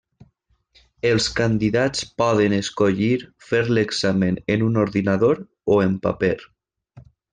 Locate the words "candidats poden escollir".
1.39-3.11